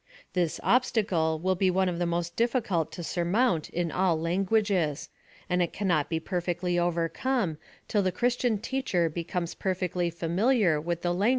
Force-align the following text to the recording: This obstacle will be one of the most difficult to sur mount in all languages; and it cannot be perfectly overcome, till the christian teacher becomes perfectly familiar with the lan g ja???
This 0.33 0.59
obstacle 0.63 1.37
will 1.37 1.53
be 1.53 1.69
one 1.69 1.87
of 1.87 1.99
the 1.99 2.07
most 2.07 2.35
difficult 2.35 2.91
to 2.93 3.03
sur 3.03 3.23
mount 3.23 3.69
in 3.69 3.91
all 3.91 4.19
languages; 4.19 5.09
and 5.47 5.61
it 5.61 5.73
cannot 5.73 6.09
be 6.09 6.19
perfectly 6.19 6.79
overcome, 6.79 7.59
till 7.87 8.01
the 8.01 8.11
christian 8.11 8.57
teacher 8.57 9.09
becomes 9.09 9.53
perfectly 9.53 10.09
familiar 10.09 10.81
with 10.81 11.03
the 11.03 11.13
lan 11.13 11.19
g 11.19 11.27
ja??? 11.27 11.29